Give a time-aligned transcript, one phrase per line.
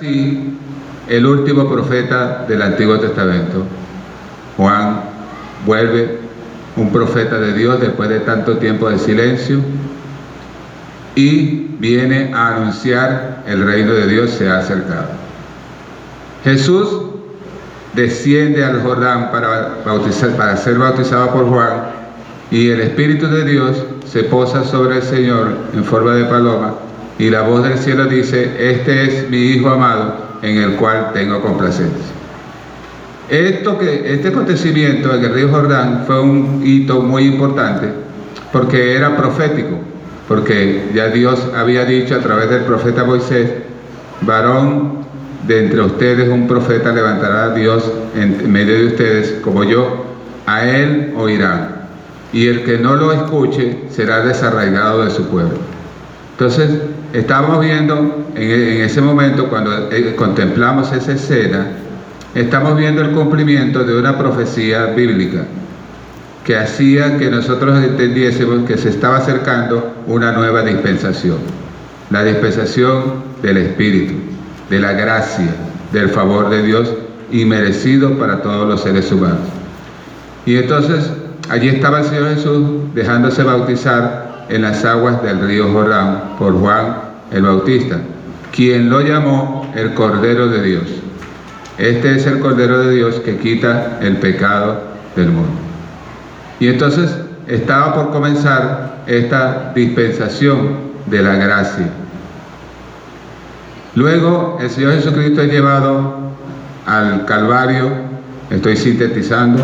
[0.00, 0.58] Sí,
[1.08, 3.62] el último profeta del Antiguo Testamento,
[4.56, 5.02] Juan,
[5.64, 6.18] vuelve
[6.74, 9.60] un profeta de Dios después de tanto tiempo de silencio
[11.14, 15.10] y viene a anunciar el reino de Dios se ha acercado.
[16.42, 17.12] Jesús
[17.92, 21.84] desciende al Jordán para, bautizar, para ser bautizado por Juan
[22.50, 26.74] y el Espíritu de Dios se posa sobre el Señor en forma de paloma
[27.18, 31.40] y la voz del cielo dice, este es mi Hijo amado en el cual tengo
[31.40, 32.12] complacencia.
[33.28, 37.88] Esto que, este acontecimiento en el río Jordán fue un hito muy importante
[38.52, 39.78] porque era profético,
[40.28, 43.50] porque ya Dios había dicho a través del profeta Moisés,
[44.20, 45.04] varón
[45.46, 50.04] de entre ustedes un profeta levantará a Dios en medio de ustedes como yo,
[50.46, 51.86] a él oirán,
[52.32, 55.73] y el que no lo escuche será desarraigado de su pueblo.
[56.34, 56.68] Entonces,
[57.12, 61.68] estamos viendo en, ese momento, cuando eh, contemplamos esa escena,
[62.34, 65.44] estamos viendo el cumplimiento de una profecía bíblica
[66.44, 71.38] que hacía que nosotros entendiésemos que se estaba acercando una nueva dispensación,
[72.10, 74.14] la dispensación del Espíritu,
[74.70, 75.54] de la gracia,
[75.92, 76.92] del favor de Dios
[77.30, 79.38] y merecido para todos los seres humanos.
[80.44, 81.10] Y entonces
[81.48, 86.96] allí estaba el Señor Jesús dejándose bautizar en las aguas del río Jordán por Juan
[87.30, 87.98] el Bautista,
[88.52, 90.84] quien lo llamó el Cordero de Dios.
[91.78, 94.82] Este es el Cordero de Dios que quita el pecado
[95.16, 95.52] del mundo.
[96.60, 97.10] Y entonces
[97.48, 101.88] estaba por comenzar esta dispensación de la gracia.
[103.94, 106.16] Luego el Señor Jesucristo es llevado
[106.86, 107.90] al Calvario,
[108.50, 109.62] estoy sintetizando,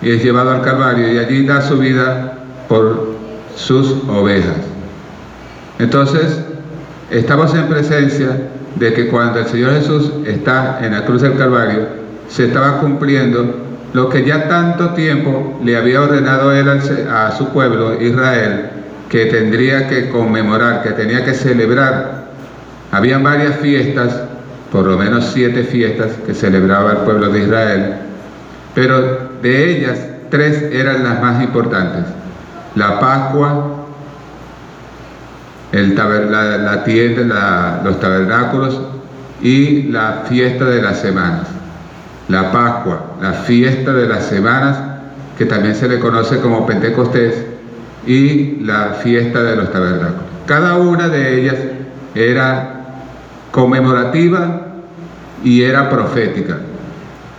[0.00, 3.11] y es llevado al Calvario y allí da su vida por
[3.56, 4.56] sus ovejas.
[5.78, 6.40] Entonces,
[7.10, 8.28] estamos en presencia
[8.76, 11.86] de que cuando el Señor Jesús está en la cruz del Calvario,
[12.28, 18.00] se estaba cumpliendo lo que ya tanto tiempo le había ordenado él a su pueblo,
[18.00, 18.70] Israel,
[19.10, 22.24] que tendría que conmemorar, que tenía que celebrar.
[22.90, 24.22] Habían varias fiestas,
[24.70, 27.94] por lo menos siete fiestas que celebraba el pueblo de Israel,
[28.74, 29.98] pero de ellas
[30.30, 32.04] tres eran las más importantes
[32.74, 33.82] la Pascua,
[35.72, 38.80] el la, tienda, los tabernáculos
[39.40, 41.48] y la fiesta de las semanas.
[42.28, 44.78] La Pascua, la fiesta de las semanas,
[45.36, 47.46] que también se le conoce como Pentecostés,
[48.06, 50.22] y la fiesta de los tabernáculos.
[50.46, 51.56] Cada una de ellas
[52.14, 52.80] era
[53.50, 54.62] conmemorativa
[55.44, 56.58] y era profética.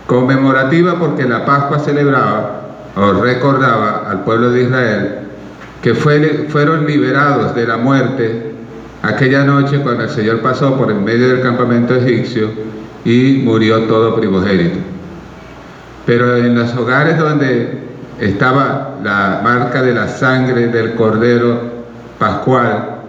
[0.06, 2.62] Conmemorativa porque la Pascua celebraba
[2.96, 5.23] o recordaba al pueblo de Israel
[5.84, 8.52] que fueron liberados de la muerte
[9.02, 12.48] aquella noche cuando el Señor pasó por en medio del campamento egipcio
[13.04, 14.78] y murió todo primogénito.
[16.06, 17.80] Pero en los hogares donde
[18.18, 21.60] estaba la marca de la sangre del Cordero
[22.18, 23.00] Pascual,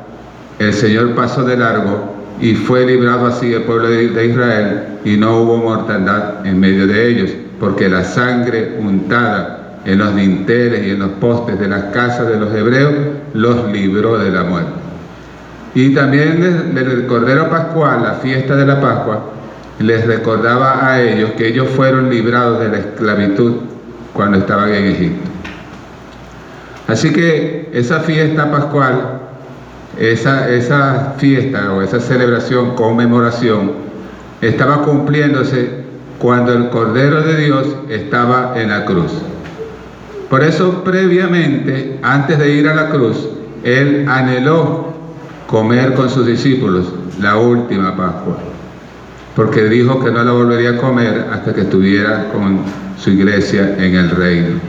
[0.59, 5.37] el Señor pasó de largo y fue librado así el pueblo de Israel y no
[5.37, 10.99] hubo mortandad en medio de ellos, porque la sangre untada en los dinteles y en
[10.99, 12.93] los postes de las casas de los hebreos,
[13.33, 14.71] los libró de la muerte.
[15.75, 19.31] Y también el Cordero Pascual, la fiesta de la Pascua,
[19.79, 23.55] les recordaba a ellos que ellos fueron librados de la esclavitud
[24.13, 25.29] cuando estaban en Egipto.
[26.87, 29.21] Así que esa fiesta pascual,
[29.99, 33.73] esa fiesta o esa celebración, conmemoración,
[34.41, 35.83] estaba cumpliéndose
[36.19, 39.11] cuando el Cordero de Dios estaba en la cruz.
[40.35, 43.25] Por eso previamente, antes de ir a la cruz,
[43.63, 44.87] él anheló
[45.47, 48.35] comer con sus discípulos la última Pascua,
[49.33, 52.59] porque dijo que no la volvería a comer hasta que estuviera con
[52.99, 54.59] su iglesia en el reino.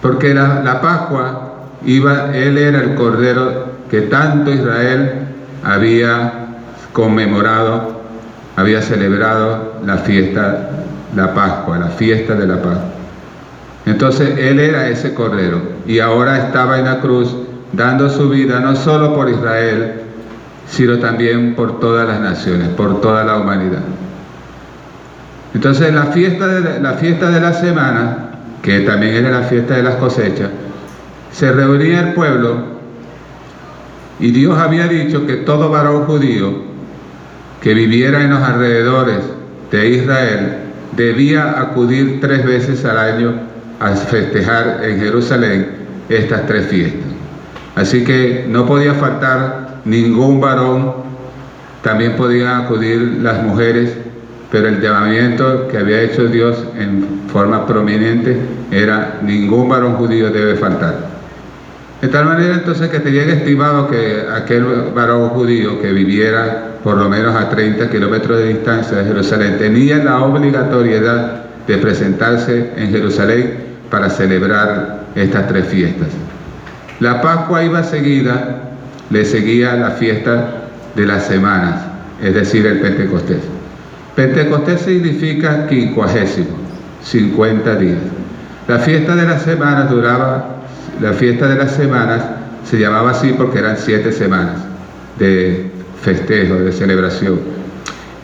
[0.00, 5.26] Porque la, la Pascua iba, él era el cordero que tanto Israel
[5.62, 6.54] había
[6.94, 8.00] conmemorado,
[8.56, 10.70] había celebrado la fiesta,
[11.14, 13.03] la Pascua, la fiesta de la Pascua.
[13.86, 17.34] Entonces Él era ese cordero y ahora estaba en la cruz
[17.72, 20.00] dando su vida no solo por Israel,
[20.66, 23.82] sino también por todas las naciones, por toda la humanidad.
[25.54, 28.30] Entonces la fiesta de la, fiesta de la semana,
[28.62, 30.48] que también era la fiesta de las cosechas,
[31.30, 32.74] se reunía el pueblo
[34.18, 36.74] y Dios había dicho que todo varón judío
[37.60, 39.18] que viviera en los alrededores
[39.70, 40.56] de Israel
[40.96, 43.53] debía acudir tres veces al año
[43.84, 45.66] a festejar en Jerusalén
[46.08, 47.02] estas tres fiestas.
[47.76, 51.04] Así que no podía faltar ningún varón
[51.82, 53.92] También podían acudir las mujeres,
[54.50, 58.38] pero el llamamiento que había hecho Dios en forma prominente
[58.70, 60.94] era ningún varón judío debe faltar.
[62.00, 64.64] De tal manera entonces que tenían estimado que aquel
[64.94, 69.98] varón judío que viviera por lo menos a 30 kilómetros de distancia de Jerusalén tenía
[69.98, 76.08] la obligatoriedad de presentarse en Jerusalén para celebrar estas tres fiestas.
[76.98, 78.72] La Pascua iba seguida,
[79.08, 80.64] le seguía la fiesta
[80.96, 81.80] de las semanas,
[82.20, 83.38] es decir, el Pentecostés.
[84.16, 86.56] Pentecostés significa quincuagésimo,
[87.04, 87.98] 50 días.
[88.66, 90.56] La fiesta de las semanas duraba
[91.00, 92.20] la fiesta de las semanas
[92.68, 94.56] se llamaba así porque eran siete semanas
[95.20, 95.70] de
[96.02, 97.38] festejo, de celebración.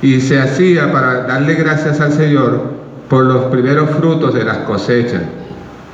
[0.03, 2.73] Y se hacía para darle gracias al Señor
[3.09, 5.23] por los primeros frutos de las cosechas.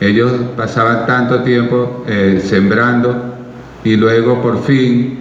[0.00, 3.34] Ellos pasaban tanto tiempo eh, sembrando
[3.82, 5.20] y luego por fin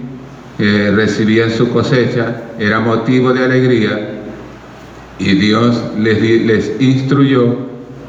[0.59, 4.15] eh, recibían su cosecha, era motivo de alegría
[5.17, 7.57] y Dios les, instruyó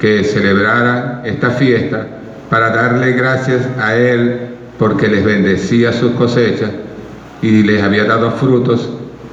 [0.01, 2.07] que celebraran esta fiesta
[2.51, 4.49] para darle gracias a Él
[4.79, 6.71] porque les bendecía sus cosechas
[7.43, 8.91] y les había dado frutos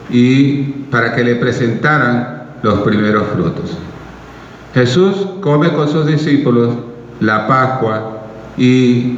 [0.09, 3.77] y para que le presentaran los primeros frutos.
[4.73, 6.75] Jesús come con sus discípulos
[7.23, 8.19] la Pascua
[8.57, 9.17] y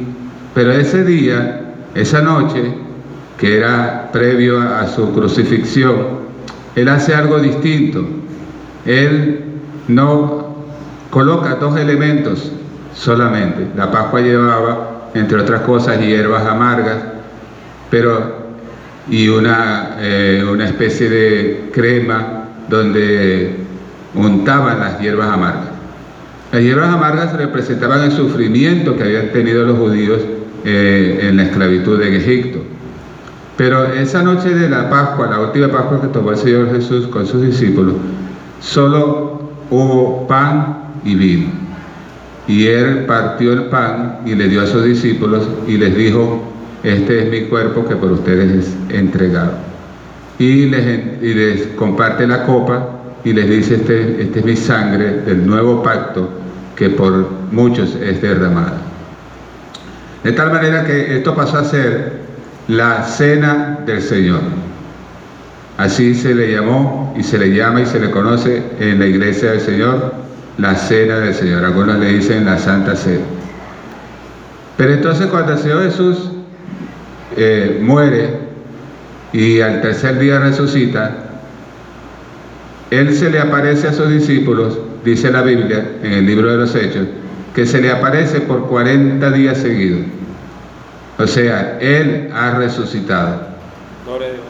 [0.56, 2.62] pero ese día, esa noche,
[3.36, 5.96] que era previo a su crucifixión,
[6.74, 8.02] él hace algo distinto.
[8.86, 9.44] Él
[9.88, 10.56] no
[11.10, 12.50] coloca dos elementos
[12.94, 13.68] solamente.
[13.76, 17.04] La Pascua llevaba, entre otras cosas, hierbas amargas,
[17.90, 18.46] pero
[19.10, 23.56] y una, eh, una especie de crema donde
[24.14, 25.75] untaban las hierbas amargas.
[26.52, 30.20] Las hierbas amargas representaban el sufrimiento que habían tenido los judíos
[30.64, 32.60] eh, en la esclavitud en Egipto.
[33.56, 37.26] Pero esa noche de la Pascua, la última Pascua que tomó el Señor Jesús con
[37.26, 37.94] sus discípulos,
[38.60, 39.40] solo
[39.70, 41.48] hubo pan y vino.
[42.46, 46.42] Y él partió el pan y le dio a sus discípulos y les dijo,
[46.84, 49.52] este es mi cuerpo que por ustedes es entregado.
[50.38, 52.95] Y les, les comparte la copa
[53.26, 56.28] y les dice, este, este es mi sangre del nuevo pacto
[56.76, 58.78] que por muchos es derramada.
[60.22, 62.20] De tal manera que esto pasó a ser
[62.68, 64.42] la cena del Señor.
[65.76, 69.50] Así se le llamó y se le llama y se le conoce en la iglesia
[69.50, 70.14] del Señor
[70.58, 71.64] la cena del Señor.
[71.64, 73.24] Algunos le dicen la Santa Cena.
[74.76, 76.30] Pero entonces cuando el Señor Jesús
[77.36, 78.38] eh, muere
[79.32, 81.25] y al tercer día resucita,
[82.90, 86.74] Él se le aparece a sus discípulos, dice la Biblia en el libro de los
[86.74, 87.06] Hechos,
[87.54, 90.02] que se le aparece por 40 días seguidos.
[91.18, 93.40] O sea, Él ha resucitado.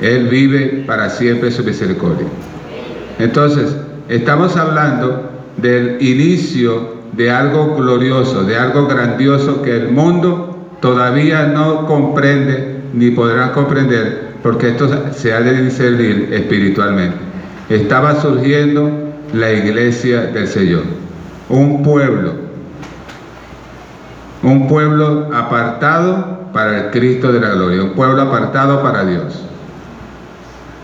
[0.00, 2.26] Él vive para siempre su misericordia.
[3.18, 3.74] Entonces,
[4.08, 11.86] estamos hablando del inicio de algo glorioso, de algo grandioso que el mundo todavía no
[11.86, 17.16] comprende ni podrá comprender, porque esto se ha de discernir espiritualmente.
[17.68, 18.90] Estaba surgiendo
[19.32, 20.84] la iglesia del Señor,
[21.48, 22.34] un pueblo,
[24.42, 29.42] un pueblo apartado para el Cristo de la gloria, un pueblo apartado para Dios.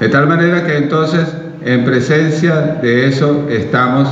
[0.00, 1.32] De tal manera que entonces
[1.64, 4.08] en presencia de eso estamos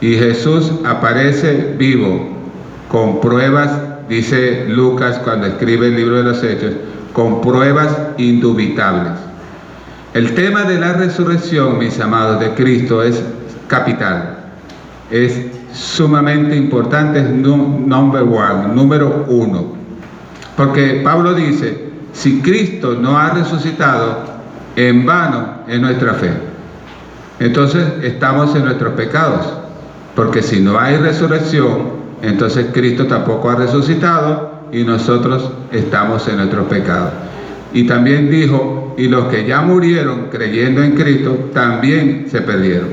[0.00, 2.28] y Jesús aparece vivo,
[2.90, 3.70] con pruebas,
[4.08, 6.72] dice Lucas cuando escribe el libro de los Hechos,
[7.12, 9.12] con pruebas indubitables.
[10.14, 13.22] El tema de la resurrección, mis amados, de Cristo es
[13.66, 14.38] capital,
[15.10, 19.74] es sumamente importante, es number one, número uno.
[20.56, 24.38] Porque Pablo dice, si Cristo no ha resucitado,
[24.76, 26.30] en vano es nuestra fe.
[27.40, 29.46] Entonces estamos en nuestros pecados.
[30.14, 36.68] Porque si no hay resurrección, entonces Cristo tampoco ha resucitado y nosotros estamos en nuestro
[36.68, 37.10] pecado.
[37.72, 42.88] Y también dijo, y los que ya murieron creyendo en Cristo también se perdieron.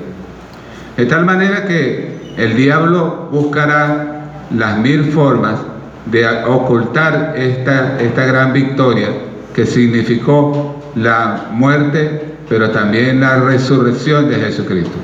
[0.97, 5.59] De tal manera que el diablo buscará las mil formas
[6.05, 9.09] de ocultar esta, esta gran victoria
[9.53, 14.97] que significó la muerte, pero también la resurrección de Jesucristo.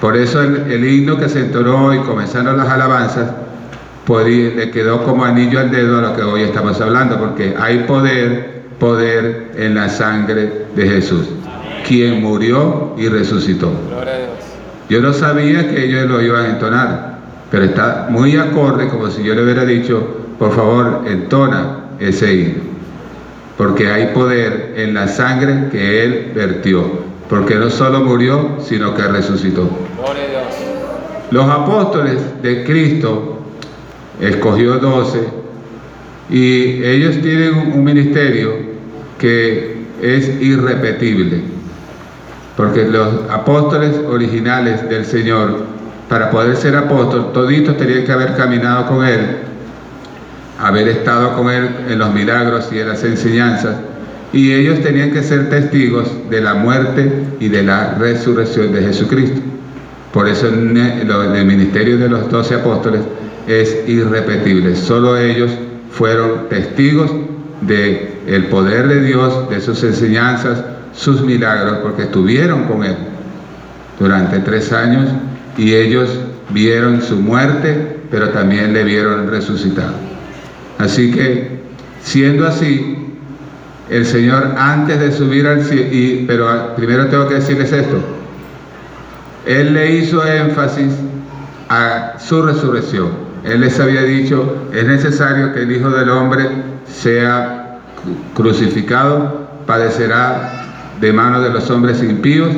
[0.00, 3.30] Por eso el, himno que se entonó y comenzaron las alabanzas,
[4.08, 8.62] le quedó como anillo al dedo a lo que hoy estamos hablando, porque hay poder,
[8.78, 11.28] poder en la sangre de Jesús,
[11.86, 13.70] quien murió y resucitó.
[14.88, 17.18] Yo no sabía que ellos lo iban a entonar,
[17.50, 20.04] pero está muy acorde, como si yo le hubiera dicho,
[20.38, 22.62] por favor, entona ese himno.
[23.56, 26.82] porque hay poder en la sangre que Él vertió,
[27.28, 29.68] porque no solo murió, sino que resucitó.
[29.96, 30.44] Gloria a Dios.
[31.30, 33.41] Los apóstoles de Cristo
[34.20, 35.20] escogió doce
[36.30, 38.54] y ellos tienen un ministerio
[39.18, 41.42] que es irrepetible,
[42.56, 45.64] porque los apóstoles originales del Señor,
[46.08, 49.20] para poder ser apóstol, toditos tenían que haber caminado con Él,
[50.58, 53.76] haber estado con Él en los milagros y en las enseñanzas,
[54.32, 59.40] y ellos tenían que ser testigos de la muerte y de la resurrección de Jesucristo.
[60.12, 63.02] Por eso el ministerio de los doce apóstoles
[63.46, 64.76] es irrepetible.
[64.76, 65.50] Solo ellos
[65.90, 67.10] fueron testigos
[67.60, 70.62] del el poder de Dios, de sus enseñanzas,
[70.94, 72.96] sus milagros, porque estuvieron con Él
[73.98, 75.08] durante tres años
[75.56, 76.08] y ellos
[76.50, 79.92] vieron su muerte, pero también le vieron resucitado.
[80.78, 81.60] Así que,
[82.02, 82.98] siendo así,
[83.90, 87.98] el Señor antes de subir al cielo, pero primero tengo que decirles esto,
[89.46, 90.92] Él le hizo énfasis
[91.68, 93.21] a su resurrección.
[93.44, 96.48] Él les había dicho, es necesario que el Hijo del Hombre
[96.86, 97.78] sea
[98.34, 100.52] crucificado, padecerá
[101.00, 102.50] de manos de los hombres impíos,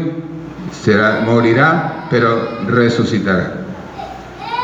[0.73, 3.55] será, morirá, pero resucitará.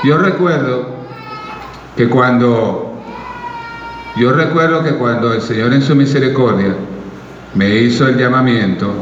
[0.04, 0.88] Yo recuerdo
[1.96, 3.02] que cuando,
[4.16, 6.74] yo recuerdo que cuando el Señor en su misericordia
[7.54, 8.92] me hizo el llamamiento,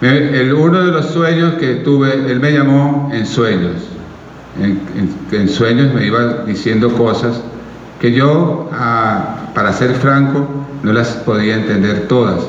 [0.00, 3.92] el, uno de los sueños que tuve, Él me llamó en sueños
[4.60, 7.40] en, sueños me iba diciendo cosas
[8.00, 10.46] que yo, ah, para ser franco,
[10.82, 12.42] no las podía entender todas,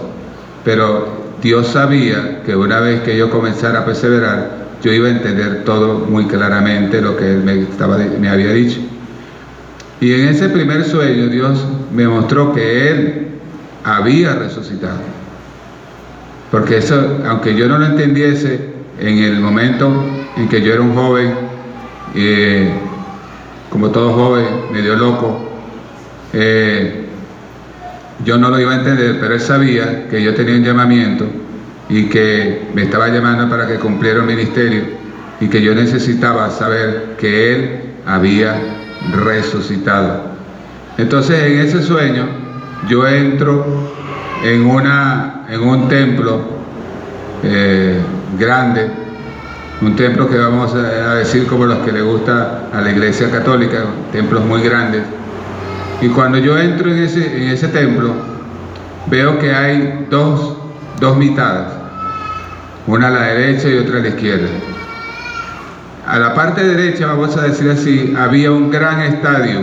[0.66, 1.08] pero
[1.42, 6.00] Dios sabía que una vez que yo comenzara a perseverar, yo iba a entender todo
[6.00, 8.80] muy claramente lo que Él me, estaba, me había dicho.
[10.02, 13.28] Y en ese primer sueño Dios me mostró que Él
[13.84, 15.00] había resucitado.
[16.52, 19.92] Porque eso, aunque yo no lo entendiese en el momento
[20.38, 21.53] en que yo era un joven,
[22.16, 22.72] eh,
[23.70, 25.50] como todo joven, medio loco,
[26.34, 27.08] eh,
[28.24, 31.26] yo no lo iba a entender, pero él sabía que yo tenía un llamamiento
[31.90, 34.84] y que me estaba llamando para que cumpliera un ministerio
[35.42, 38.56] y que yo necesitaba saber que él había
[39.12, 40.22] resucitado.
[40.98, 42.28] Entonces en ese sueño
[42.88, 43.66] yo entro
[44.44, 46.42] en, una, en un templo
[47.44, 48.00] eh,
[48.38, 49.03] grande
[49.86, 53.84] un templo que vamos a decir como los que le gusta a la iglesia católica,
[54.12, 55.04] templos muy grandes.
[56.02, 58.14] Y cuando yo entro en ese, en ese templo,
[59.08, 60.58] veo que hay dos,
[61.00, 61.68] dos mitades,
[62.88, 64.48] una a la derecha y otra a la izquierda.
[66.08, 69.62] A la parte derecha, vamos a decir así, había un gran estadio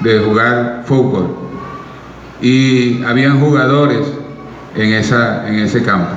[0.00, 1.36] de jugar fútbol
[2.40, 4.06] y habían jugadores
[4.74, 6.10] en, esa, en ese campo.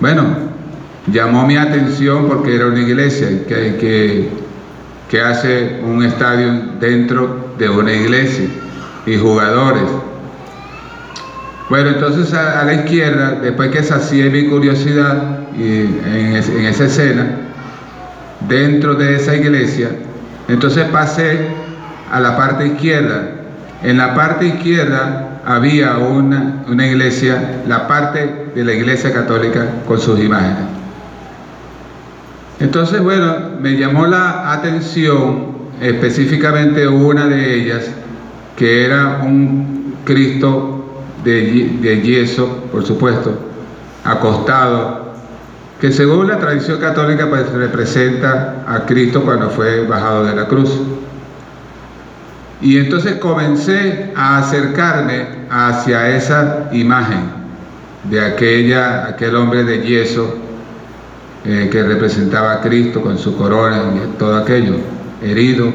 [0.00, 0.43] Bueno,
[1.06, 4.30] llamó mi atención porque era una iglesia que,
[5.10, 8.48] que, hace un estadio dentro de una iglesia
[9.06, 9.84] y jugadores.
[11.70, 17.26] Bueno, entonces a, la izquierda, después que sacié mi curiosidad en, en esa escena,
[18.48, 19.90] dentro de esa iglesia,
[20.48, 21.46] entonces pasé
[22.10, 23.30] a la parte izquierda.
[23.84, 30.00] En la parte izquierda había una, una iglesia, la parte de la iglesia católica con
[30.00, 30.73] sus imágenes.
[32.60, 37.90] Entonces, bueno, me llamó la atención específicamente una de ellas,
[38.56, 40.84] que era un Cristo
[41.24, 43.36] de, yeso, por supuesto,
[44.04, 45.12] acostado,
[45.80, 50.70] que según la tradición católica pues representa a Cristo cuando fue bajado de la cruz.
[52.62, 57.24] Y entonces comencé a acercarme hacia esa imagen
[58.04, 60.43] de aquella, aquel hombre de yeso
[61.46, 64.76] eh, que representaba a Cristo con su corona y todo aquello,
[65.22, 65.72] herido,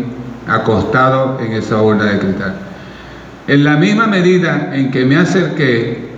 [0.48, 2.56] acostado en esa urna de cristal.
[3.48, 6.10] En la misma medida en que me acerqué,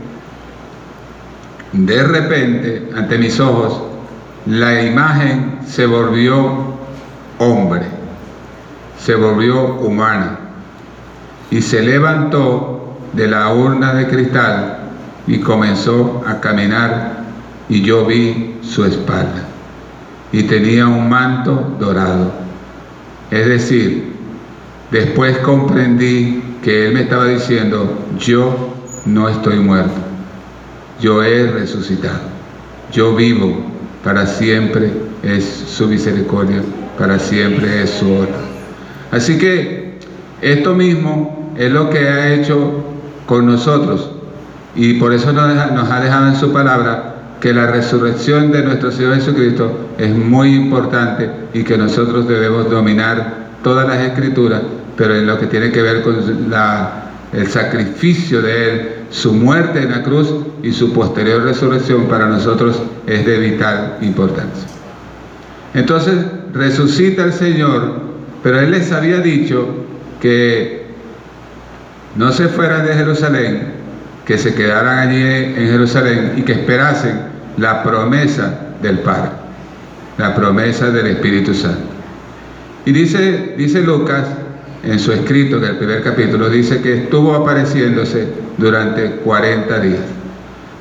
[1.73, 3.81] de repente, ante mis ojos,
[4.45, 6.75] la imagen se volvió
[7.37, 7.83] hombre,
[8.99, 10.39] se volvió humana
[11.49, 14.77] y se levantó de la urna de cristal
[15.27, 17.23] y comenzó a caminar
[17.69, 19.43] y yo vi su espalda
[20.31, 22.31] y tenía un manto dorado.
[23.29, 24.13] Es decir,
[24.91, 28.73] después comprendí que él me estaba diciendo, yo
[29.05, 29.99] no estoy muerto,
[31.01, 32.21] yo he resucitado,
[32.91, 33.57] yo vivo,
[34.03, 34.91] para siempre
[35.23, 36.61] es su misericordia,
[36.97, 38.35] para siempre es su obra.
[39.11, 39.99] Así que
[40.41, 42.83] esto mismo es lo que ha hecho
[43.25, 44.11] con nosotros.
[44.75, 47.10] Y por eso nos, ha dejado en su palabra
[47.41, 53.49] que la resurrección de nuestro Señor Jesucristo es muy importante y que nosotros debemos dominar
[53.63, 54.61] todas las escrituras,
[54.95, 56.17] pero en lo que tiene que ver con
[57.33, 60.31] el sacrificio de Él, su muerte en la cruz
[60.61, 64.67] y su posterior resurrección para nosotros es de vital importancia.
[65.73, 66.15] Entonces
[66.53, 68.01] resucita el Señor,
[68.43, 69.67] pero Él les había dicho
[70.21, 70.85] que
[72.15, 73.81] no se fueran de Jerusalén,
[74.25, 79.31] que se quedaran allí en Jerusalén y que esperasen la promesa del Padre,
[80.17, 81.89] la promesa del Espíritu Santo.
[82.85, 84.25] Y dice, dice Lucas
[84.83, 88.27] en su escrito, en el primer capítulo, dice que estuvo apareciéndose
[88.57, 90.01] durante 40 días.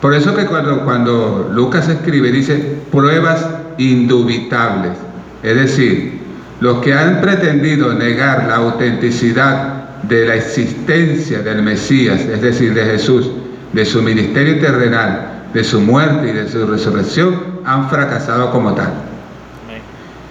[0.01, 3.47] Por eso que cuando, cuando Lucas escribe, dice pruebas
[3.77, 4.93] indubitables.
[5.43, 6.21] Es decir,
[6.61, 12.85] los que han pretendido negar la autenticidad de la existencia del Mesías, es decir, de
[12.85, 13.31] Jesús,
[13.75, 18.93] de su ministerio terrenal, de su muerte y de su resurrección, han fracasado como tal.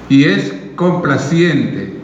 [0.07, 1.99] Y es complaciente,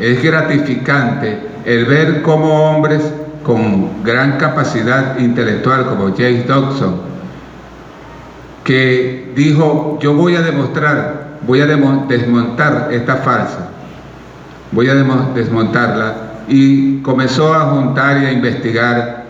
[0.00, 3.02] es gratificante el ver cómo hombres
[3.42, 6.96] con gran capacidad intelectual como James Dobson,
[8.64, 13.68] que dijo, yo voy a demostrar, voy a desmontar esta farsa,
[14.72, 16.14] voy a desmontarla,
[16.48, 19.24] y comenzó a juntar y a investigar,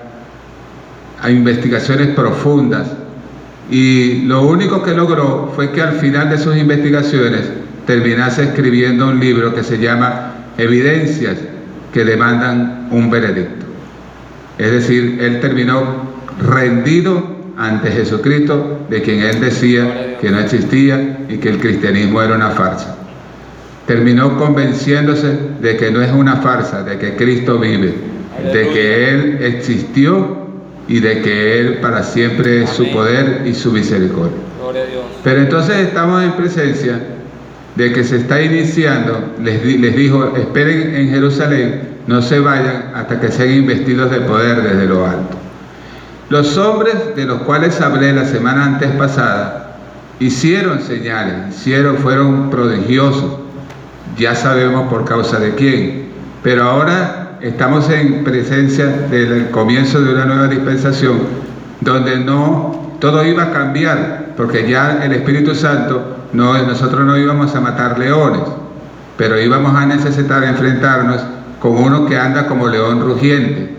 [1.20, 2.86] a investigaciones profundas,
[3.70, 7.50] y lo único que logró fue que al final de sus investigaciones
[7.86, 11.38] terminase escribiendo un libro que se llama Evidencias
[11.92, 13.66] que demandan un veredicto.
[14.58, 21.38] Es decir, él terminó rendido ante Jesucristo, de quien él decía que no existía y
[21.38, 22.96] que el cristianismo era una farsa.
[23.86, 27.94] Terminó convenciéndose de que no es una farsa, de que Cristo vive,
[28.52, 30.43] de que Él existió
[30.88, 34.38] y de que Él para siempre es su poder y su misericordia.
[35.22, 37.00] Pero entonces estamos en presencia
[37.74, 43.20] de que se está iniciando, les, les dijo, esperen en Jerusalén, no se vayan hasta
[43.20, 45.36] que sean investidos de poder desde lo alto.
[46.28, 49.78] Los hombres de los cuales hablé la semana antes pasada
[50.20, 53.38] hicieron señales, hicieron, fueron prodigiosos,
[54.16, 56.08] ya sabemos por causa de quién,
[56.42, 61.18] pero ahora estamos en presencia del comienzo de una nueva dispensación
[61.82, 67.54] donde no todo iba a cambiar, porque ya el Espíritu Santo, no, nosotros no íbamos
[67.54, 68.40] a matar leones,
[69.18, 71.20] pero íbamos a necesitar enfrentarnos
[71.60, 73.74] con uno que anda como león rugiente,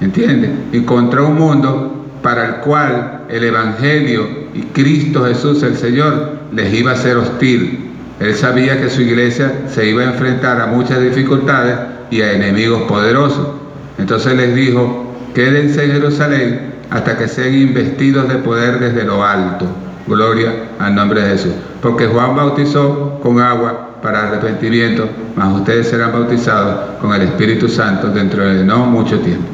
[0.00, 0.50] ¿entiende?
[0.72, 6.74] Y contra un mundo para el cual el Evangelio y Cristo Jesús el Señor les
[6.74, 7.92] iba a ser hostil.
[8.18, 11.76] Él sabía que su iglesia se iba a enfrentar a muchas dificultades
[12.10, 13.48] y a enemigos poderosos.
[13.98, 19.66] Entonces les dijo, quédense en Jerusalén hasta que sean investidos de poder desde lo alto.
[20.06, 21.52] Gloria al nombre de Jesús.
[21.82, 28.08] Porque Juan bautizó con agua para arrepentimiento, mas ustedes serán bautizados con el Espíritu Santo
[28.08, 29.48] dentro de no mucho tiempo.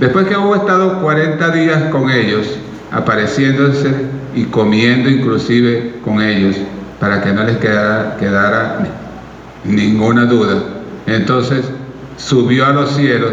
[0.00, 2.46] Después que hubo estado 40 días con ellos,
[2.92, 3.92] apareciéndose
[4.34, 6.56] y comiendo inclusive con ellos,
[7.00, 8.78] para que no les quedara, quedara
[9.64, 10.54] ninguna duda,
[11.06, 11.64] entonces
[12.16, 13.32] subió a los cielos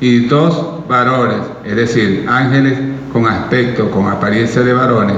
[0.00, 2.78] y dos varones, es decir, ángeles
[3.12, 5.16] con aspecto, con apariencia de varones,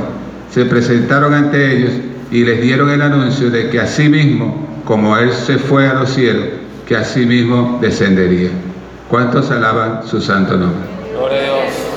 [0.50, 1.92] se presentaron ante ellos
[2.30, 6.10] y les dieron el anuncio de que así mismo, como Él se fue a los
[6.10, 6.44] cielos,
[6.86, 8.50] que así mismo descendería.
[9.08, 10.88] ¿Cuántos alaban su santo nombre?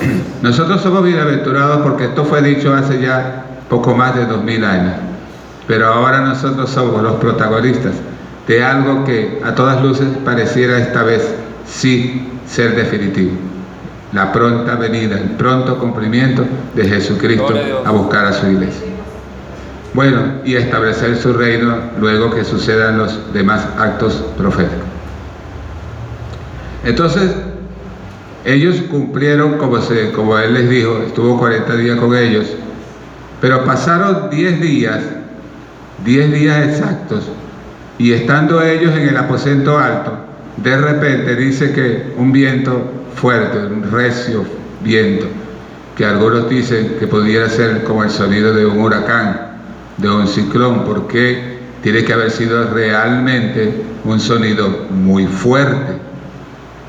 [0.42, 4.94] Nosotros somos bienaventurados porque esto fue dicho hace ya poco más de dos mil años,
[5.66, 7.94] pero ahora nosotros somos los protagonistas
[8.46, 11.34] de algo que a todas luces pareciera esta vez
[11.66, 13.32] sí ser definitivo.
[14.12, 17.54] La pronta venida, el pronto cumplimiento de Jesucristo
[17.84, 18.86] a buscar a su iglesia.
[19.94, 24.84] Bueno, y establecer su reino luego que sucedan los demás actos proféticos.
[26.84, 27.34] Entonces,
[28.44, 32.46] ellos cumplieron como, se, como Él les dijo, estuvo 40 días con ellos,
[33.40, 35.00] pero pasaron 10 días,
[36.04, 37.24] 10 días exactos,
[37.98, 40.12] y estando ellos en el aposento alto,
[40.56, 42.82] de repente dice que un viento
[43.14, 44.44] fuerte, un recio
[44.82, 45.26] viento,
[45.96, 49.56] que algunos dicen que pudiera ser como el sonido de un huracán,
[49.96, 55.94] de un ciclón, porque tiene que haber sido realmente un sonido muy fuerte,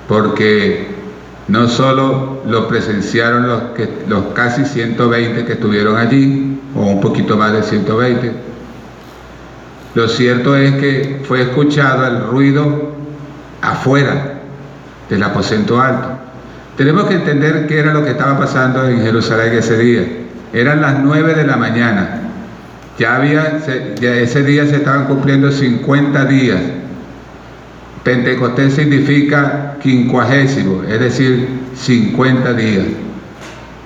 [0.08, 0.88] porque
[1.48, 7.38] no solo lo presenciaron los, que, los casi 120 que estuvieron allí, o un poquito
[7.38, 8.32] más de 120,
[9.98, 12.92] lo cierto es que fue escuchado el ruido
[13.64, 14.42] afuera
[15.10, 16.10] del aposento alto.
[16.78, 20.04] Tenemos que entender qué era lo que estaba pasando en Jerusalén ese día.
[20.54, 22.22] Eran las nueve de la mañana.
[23.00, 23.58] Ya había,
[24.00, 26.60] ya ese día se estaban cumpliendo 50 días.
[28.04, 32.86] Pentecostés significa quincuagésimo, es decir, 50 días.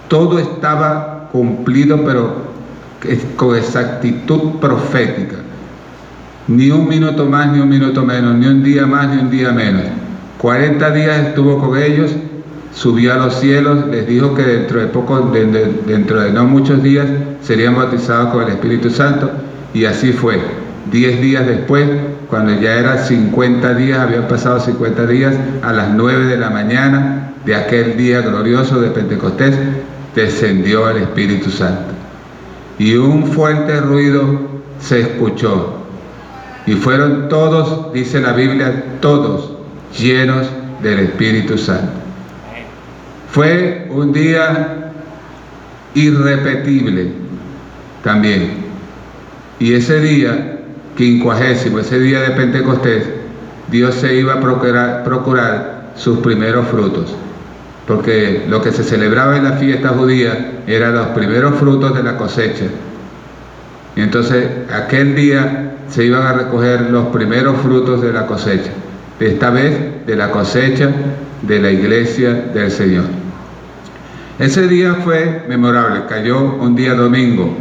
[0.09, 2.51] Todo estaba cumplido, pero
[3.37, 5.37] con exactitud profética.
[6.51, 9.53] Ni un minuto más, ni un minuto menos, ni un día más, ni un día
[9.53, 9.83] menos.
[10.37, 12.11] 40 días estuvo con ellos,
[12.73, 17.07] subió a los cielos, les dijo que dentro de poco, dentro de no muchos días,
[17.41, 19.31] serían bautizados con el Espíritu Santo,
[19.73, 20.41] y así fue.
[20.91, 21.87] Diez días después,
[22.29, 27.31] cuando ya era 50 días, habían pasado 50 días, a las 9 de la mañana
[27.45, 29.55] de aquel día glorioso de Pentecostés,
[30.13, 31.93] descendió el Espíritu Santo.
[32.77, 34.41] Y un fuerte ruido
[34.81, 35.80] se escuchó.
[36.65, 39.51] Y fueron todos, dice la Biblia, todos
[39.97, 40.47] llenos
[40.81, 41.91] del Espíritu Santo.
[43.31, 44.91] Fue un día
[45.95, 47.11] irrepetible
[48.03, 48.71] también.
[49.59, 50.59] Y ese día,
[50.97, 53.03] quincuagésimo, ese día de Pentecostés,
[53.69, 57.15] Dios se iba a procurar, procurar sus primeros frutos.
[57.87, 62.17] Porque lo que se celebraba en la fiesta judía eran los primeros frutos de la
[62.17, 62.65] cosecha.
[63.95, 68.71] Entonces aquel día se iban a recoger los primeros frutos de la cosecha.
[69.19, 70.89] Esta vez de la cosecha
[71.41, 73.03] de la iglesia del Señor.
[74.39, 77.55] Ese día fue memorable, cayó un día domingo.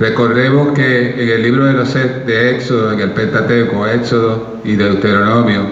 [0.00, 5.62] Recordemos que en el libro de los de Éxodo, en el Pentateuco, Éxodo y Deuteronomio,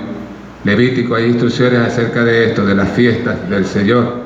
[0.65, 4.17] Levítico, hay instrucciones acerca de esto, de las fiestas del Señor,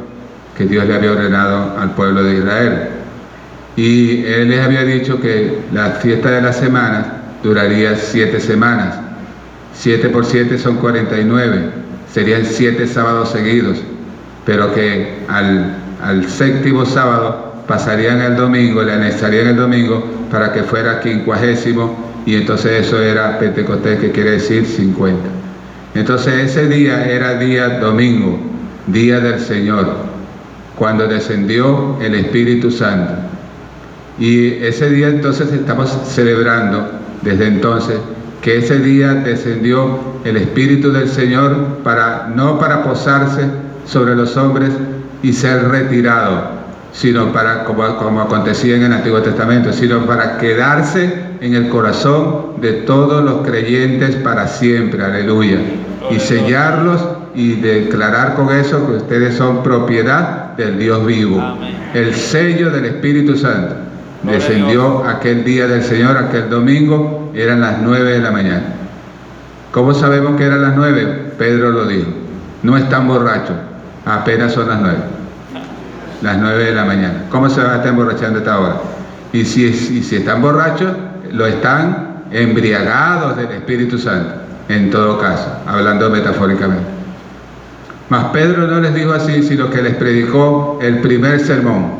[0.56, 2.99] que Dios le había ordenado al pueblo de Israel.
[3.76, 7.06] Y Él les había dicho que la fiesta de las semanas
[7.42, 8.98] duraría siete semanas.
[9.74, 11.70] Siete por siete son 49,
[12.12, 13.78] serían siete sábados seguidos
[14.44, 21.00] pero que al, séptimo sábado pasarían el domingo, le anexarían el domingo para que fuera
[21.00, 25.20] quincuagésimo y entonces eso era Pentecostés que quiere decir 50.
[25.94, 28.38] Entonces ese día era día domingo,
[28.86, 29.86] día del Señor,
[30.76, 33.12] cuando descendió el Espíritu Santo.
[34.20, 36.90] Y ese día entonces estamos celebrando
[37.22, 37.96] desde entonces
[38.42, 43.46] que ese día descendió el Espíritu del Señor para no para posarse
[43.86, 44.70] sobre los hombres
[45.22, 46.50] y ser retirado,
[46.92, 52.60] sino para, como, como acontecía en el Antiguo Testamento, sino para quedarse en el corazón
[52.60, 55.58] de todos los creyentes para siempre, aleluya,
[56.10, 57.02] y sellarlos
[57.34, 61.42] y declarar con eso que ustedes son propiedad del Dios vivo.
[61.94, 63.79] El sello del Espíritu Santo
[64.22, 68.62] descendió aquel día del Señor, aquel domingo, eran las nueve de la mañana.
[69.72, 71.32] ¿Cómo sabemos que eran las nueve?
[71.38, 72.10] Pedro lo dijo.
[72.62, 73.56] No están borrachos,
[74.04, 74.98] Apenas son las nueve.
[76.22, 77.24] Las nueve de la mañana.
[77.30, 78.76] ¿Cómo se va a estar emborrachando esta hora?
[79.32, 80.92] Y si, si están borrachos,
[81.30, 84.34] lo están embriagados del Espíritu Santo,
[84.68, 86.84] en todo caso, hablando metafóricamente.
[88.08, 91.92] Mas Pedro no les dijo así, sino que les predicó el primer sermón.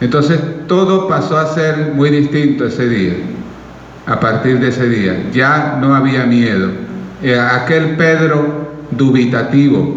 [0.00, 3.14] Entonces todo pasó a ser muy distinto ese día.
[4.06, 6.68] A partir de ese día, ya no había miedo.
[7.22, 9.96] Eh, aquel Pedro dubitativo,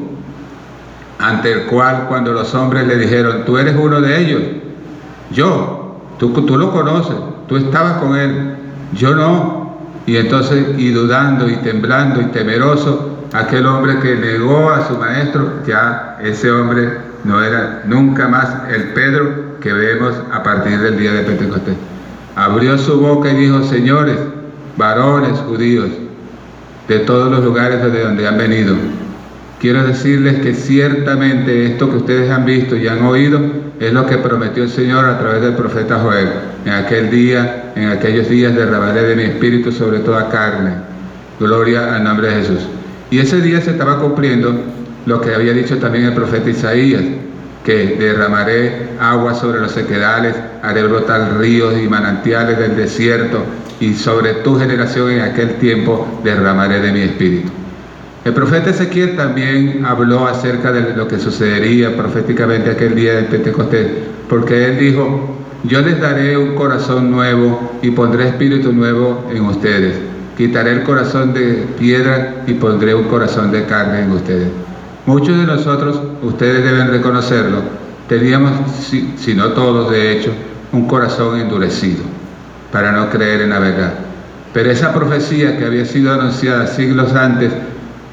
[1.20, 4.42] ante el cual cuando los hombres le dijeron, tú eres uno de ellos,
[5.32, 7.16] yo, tú, tú lo conoces,
[7.48, 8.56] tú estabas con él,
[8.94, 9.78] yo no.
[10.06, 15.64] Y entonces, y dudando y temblando y temeroso, aquel hombre que negó a su maestro,
[15.66, 16.90] ya ese hombre
[17.24, 21.76] no era nunca más el Pedro que vemos a partir del día de Pentecostés.
[22.36, 24.18] Abrió su boca y dijo, señores,
[24.78, 25.90] varones judíos,
[26.88, 28.76] de todos los lugares desde donde han venido,
[29.60, 33.40] Quiero decirles que ciertamente esto que ustedes han visto y han oído
[33.80, 36.30] es lo que prometió el Señor a través del profeta Joel.
[36.64, 40.74] En aquel día, en aquellos días derramaré de mi espíritu sobre toda carne.
[41.40, 42.68] Gloria al nombre de Jesús.
[43.10, 44.54] Y ese día se estaba cumpliendo
[45.06, 47.04] lo que había dicho también el profeta Isaías,
[47.64, 53.40] que derramaré agua sobre los sequedales, haré brotar ríos y manantiales del desierto,
[53.80, 57.50] y sobre tu generación en aquel tiempo derramaré de mi espíritu.
[58.26, 63.88] El profeta Ezequiel también habló acerca de lo que sucedería proféticamente aquel día de Pentecostés,
[64.28, 70.17] porque él dijo, yo les daré un corazón nuevo y pondré espíritu nuevo en ustedes.
[70.38, 74.50] Quitaré el corazón de piedra y pondré un corazón de carne en ustedes.
[75.08, 77.64] Muchos de nosotros, ustedes deben reconocerlo,
[78.08, 80.32] teníamos, si, no todos de hecho,
[80.72, 82.04] un corazón endurecido
[82.72, 83.94] para no creer en la verdad.
[84.54, 87.52] Pero esa profecía que había sido anunciada siglos antes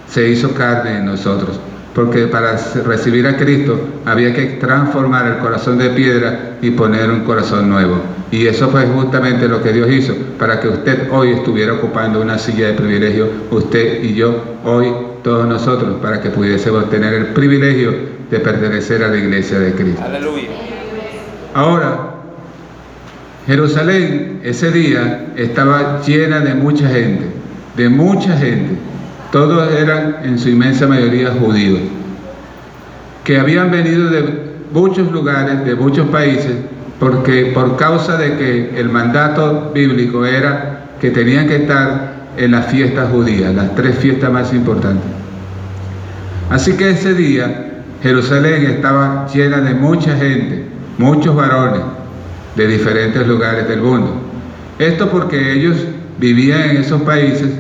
[0.09, 1.61] se hizo carne en nosotros.
[1.95, 7.21] Porque para recibir a Cristo había que transformar el corazón de piedra y poner un
[7.21, 8.01] corazón nuevo.
[8.33, 12.37] Y eso fue justamente lo que Dios hizo, para que usted hoy estuviera ocupando una
[12.37, 14.89] silla de privilegio, usted y yo, hoy
[15.23, 17.93] todos nosotros, para que pudiésemos tener el privilegio
[18.29, 20.03] de pertenecer a la iglesia de Cristo.
[20.05, 20.49] Aleluya.
[21.55, 22.11] Ahora,
[23.47, 27.27] Jerusalén ese día estaba llena de mucha gente,
[27.77, 28.79] de mucha gente
[29.35, 31.81] todos eran en su inmensa mayoría judíos,
[33.25, 34.23] que habían venido de
[34.73, 36.53] muchos lugares, de muchos países,
[37.01, 42.67] porque por causa de que el mandato bíblico era que tenían que estar en las
[42.67, 45.11] fiestas judías, las tres fiestas más importantes.
[46.49, 50.65] Así que ese día Jerusalén estaba llena de mucha gente,
[50.97, 51.81] muchos varones
[52.55, 54.15] de diferentes lugares del mundo.
[54.79, 55.75] Esto porque ellos
[56.21, 57.51] vivían en esos países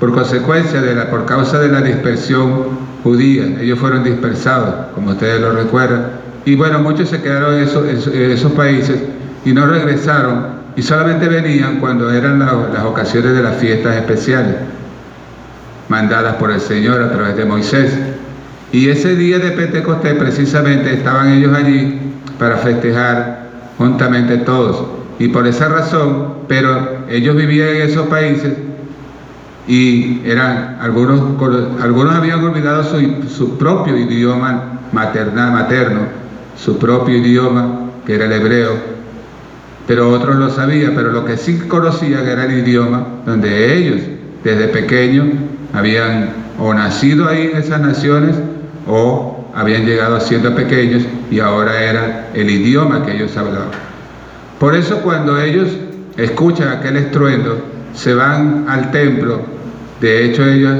[0.00, 2.64] por consecuencia de la, por causa de la dispersión
[3.04, 3.60] judía.
[3.60, 6.06] Ellos fueron dispersados, como ustedes lo recuerdan.
[6.46, 7.64] Y bueno, muchos se quedaron en
[8.30, 8.98] esos, países
[9.44, 14.56] y no regresaron y solamente venían cuando eran las ocasiones de las fiestas especiales,
[15.90, 17.92] mandadas por el Señor a través de Moisés.
[18.72, 21.98] Y ese día de Pentecostés precisamente estaban ellos allí
[22.38, 24.86] para festejar juntamente todos.
[25.18, 28.54] Y por esa razón, pero ellos vivían en esos países
[29.70, 31.20] y eran algunos,
[31.80, 32.82] algunos habían olvidado
[33.28, 36.00] su, propio idioma maternal, materno,
[36.58, 38.72] su propio idioma, que era el hebreo,
[39.86, 44.00] pero otros lo sabían, pero lo que sí conocían era el idioma donde ellos
[44.42, 45.28] desde pequeños
[45.72, 48.34] habían o nacido ahí en esas naciones
[48.88, 53.70] o habían llegado siendo pequeños y ahora era el idioma que ellos hablaban.
[54.58, 55.68] Por eso cuando ellos
[56.16, 59.59] escuchan aquel estruendo, se van al templo
[60.00, 60.76] de hecho, ellos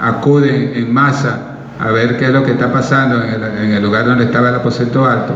[0.00, 4.24] acuden en masa a ver qué es lo que está pasando en el, lugar donde
[4.24, 5.34] estaba el aposento alto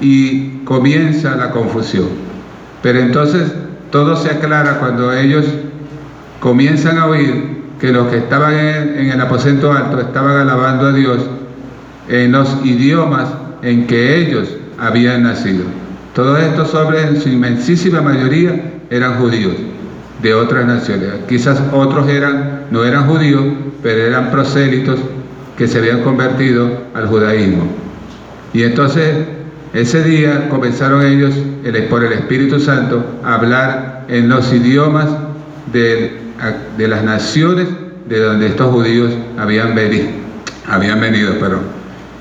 [0.00, 2.06] y comienza la confusión.
[2.82, 3.52] Pero entonces
[3.90, 5.44] todo se aclara cuando ellos
[6.40, 11.18] comienzan a oír que los que estaban en, el aposento alto estaban alabando a Dios
[12.08, 13.28] en los idiomas
[13.62, 14.48] en que ellos
[14.78, 15.64] habían nacido.
[16.14, 19.54] Todos estos hombres en su inmensísima mayoría eran judíos
[20.22, 21.10] de otras naciones.
[21.28, 23.44] Quizás otros eran, no eran judíos,
[23.82, 24.98] pero eran prosélitos
[25.56, 27.64] que se habían convertido al judaísmo.
[28.52, 29.14] Y entonces
[29.74, 31.34] ese día comenzaron ellos,
[31.90, 35.08] por el Espíritu Santo, a hablar en los idiomas
[35.72, 36.18] de,
[36.78, 37.68] las naciones
[38.08, 40.08] de donde estos judíos habían venido.
[40.66, 41.60] Habían venido pero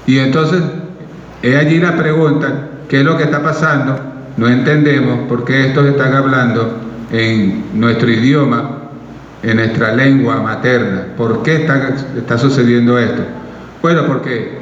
[0.05, 0.61] Y entonces,
[1.41, 3.97] he allí la pregunta, ¿qué es lo que está pasando?
[4.35, 8.77] No entendemos por qué estos están hablando en nuestro idioma,
[9.43, 11.07] en nuestra lengua materna.
[11.15, 13.23] ¿Por qué está, está sucediendo esto?
[13.81, 14.57] Bueno, porque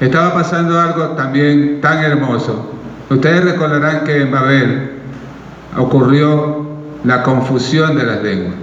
[0.00, 2.72] estaba pasando algo también tan hermoso.
[3.10, 4.90] Ustedes recordarán que en Babel
[5.76, 6.66] ocurrió
[7.04, 8.54] la confusión de las lenguas.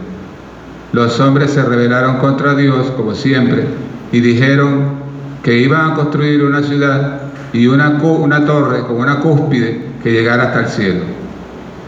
[0.91, 3.65] Los hombres se rebelaron contra Dios, como siempre,
[4.11, 4.99] y dijeron
[5.43, 7.21] que iban a construir una ciudad
[7.53, 11.18] y una, una torre con una cúspide que llegara hasta el cielo.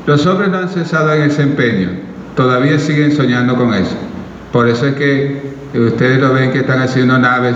[0.07, 1.89] Los hombres no han cesado en ese empeño,
[2.35, 3.95] todavía siguen soñando con eso.
[4.51, 7.55] Por eso es que ustedes lo ven que están haciendo naves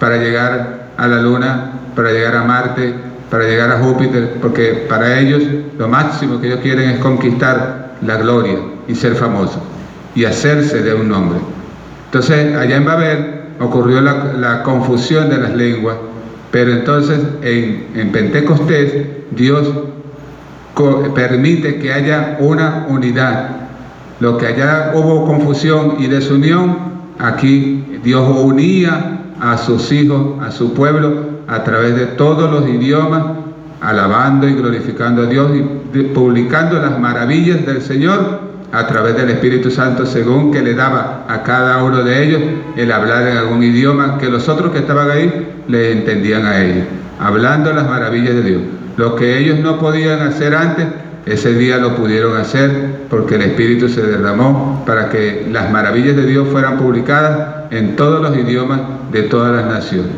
[0.00, 2.94] para llegar a la Luna, para llegar a Marte,
[3.30, 5.42] para llegar a Júpiter, porque para ellos
[5.78, 9.58] lo máximo que ellos quieren es conquistar la gloria y ser famosos
[10.14, 11.38] y hacerse de un nombre.
[12.06, 15.96] Entonces, allá en Babel ocurrió la, confusión de las lenguas,
[16.50, 19.68] pero entonces en, en Pentecostés Dios
[21.14, 23.50] permite que haya una unidad.
[24.20, 26.76] Lo que allá hubo confusión y desunión,
[27.18, 33.24] aquí Dios unía a sus hijos, a su pueblo, a través de todos los idiomas,
[33.80, 38.40] alabando y glorificando a Dios y publicando las maravillas del Señor
[38.72, 42.42] a través del Espíritu Santo, según que le daba a cada uno de ellos
[42.76, 46.84] el hablar en algún idioma que los otros que estaban ahí le entendían a ellos,
[47.20, 48.62] hablando las maravillas de Dios.
[48.96, 50.86] Lo que ellos no podían hacer antes,
[51.26, 56.26] ese día lo pudieron hacer porque el Espíritu se derramó para que las maravillas de
[56.26, 58.80] Dios fueran publicadas en todos los idiomas
[59.10, 60.12] de todas las naciones.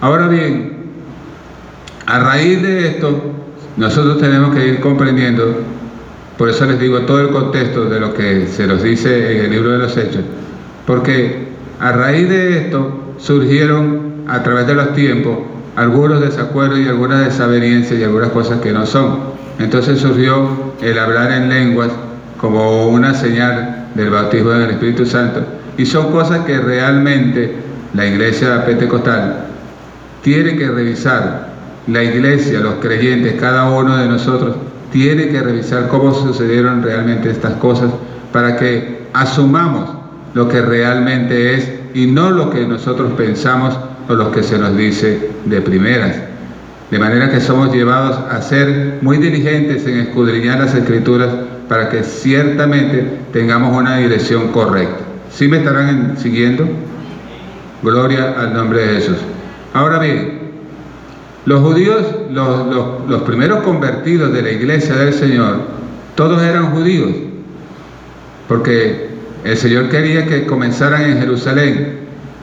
[0.00, 0.78] Ahora bien,
[2.06, 3.20] a raíz de esto,
[3.76, 5.60] nosotros tenemos que ir comprendiendo,
[6.36, 9.50] por eso les digo todo el contexto de lo que se nos dice en el
[9.50, 10.22] libro de los Hechos,
[10.86, 11.48] porque
[11.78, 15.38] a raíz de esto surgieron a través de los tiempos
[15.78, 19.20] algunos desacuerdos y algunas desavenencias y algunas cosas que no son.
[19.60, 21.90] Entonces surgió el hablar en lenguas
[22.40, 25.40] como una señal del bautismo del Espíritu Santo.
[25.76, 27.54] Y son cosas que realmente
[27.94, 29.44] la iglesia pentecostal,
[30.22, 31.48] tiene que revisar,
[31.86, 34.56] la iglesia, los creyentes, cada uno de nosotros,
[34.90, 37.90] tiene que revisar cómo sucedieron realmente estas cosas
[38.32, 39.90] para que asumamos
[40.34, 44.76] lo que realmente es y no lo que nosotros pensamos o lo que se nos
[44.76, 46.16] dice de primeras.
[46.90, 51.28] De manera que somos llevados a ser muy diligentes en escudriñar las escrituras
[51.68, 55.04] para que ciertamente tengamos una dirección correcta.
[55.30, 56.66] ¿Sí me estarán siguiendo?
[57.82, 59.18] Gloria al nombre de Jesús.
[59.74, 60.38] Ahora bien,
[61.44, 65.60] los judíos, los, los primeros convertidos de la iglesia del Señor,
[66.14, 67.10] todos eran judíos,
[68.48, 69.08] porque
[69.44, 71.97] el Señor quería que comenzaran en Jerusalén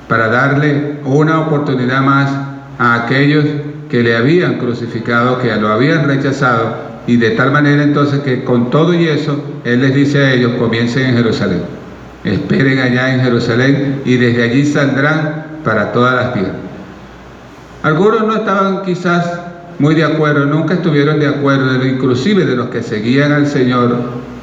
[0.08, 2.30] para darle una oportunidad más
[2.78, 3.46] a aquellos
[3.90, 8.70] que le habían crucificado, que lo habían rechazado, y de tal manera entonces que con
[8.70, 11.62] todo y eso, Él les dice a ellos, comiencen en Jerusalén,
[12.24, 16.56] esperen allá en Jerusalén y desde allí saldrán para todas las tierras.
[17.84, 19.40] Algunos no estaban quizás
[19.78, 23.96] muy de acuerdo, nunca estuvieron de acuerdo, inclusive de los que seguían al Señor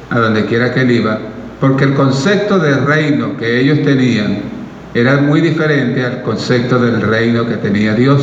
[0.09, 1.17] a donde quiera que Él iba,
[1.59, 4.62] porque el concepto de reino que ellos tenían
[4.93, 8.21] era muy diferente al concepto del reino que tenía Dios.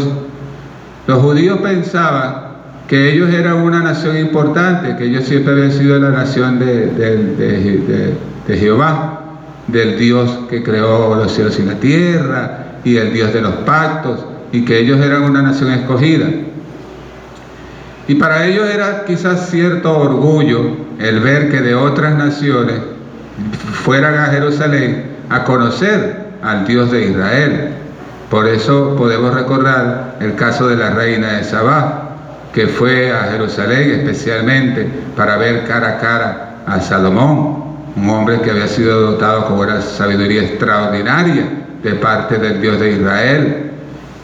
[1.07, 2.51] Los judíos pensaban
[2.87, 8.15] que ellos eran una nación importante, que ellos siempre habían sido la nación de,
[8.49, 9.21] Jehová,
[9.67, 14.25] del Dios que creó los cielos y la tierra, y el Dios de los pactos,
[14.53, 16.27] y que ellos eran una nación escogida.
[18.09, 22.77] Y para ellos era quizás cierto orgullo el ver que de otras naciones
[23.85, 27.71] fueran a Jerusalén a conocer al Dios de Israel.
[28.31, 32.17] Por eso podemos recordar el caso de la reina de Sabá,
[32.53, 37.65] que fue a Jerusalén especialmente para ver cara a cara a Salomón,
[37.97, 41.45] un hombre que había sido dotado con una sabiduría extraordinaria
[41.83, 43.71] de parte del Dios de Israel.